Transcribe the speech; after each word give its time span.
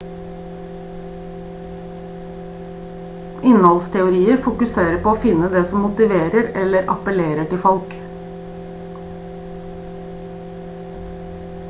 innholdsteorier 3.49 4.39
fokuserer 4.47 4.97
på 5.03 5.13
å 5.13 5.19
finne 5.25 5.49
det 5.55 5.63
som 5.73 5.85
motiverer 5.87 6.49
eller 6.63 6.89
appellerer 6.95 7.49
til 7.51 7.61
folk 7.65 7.93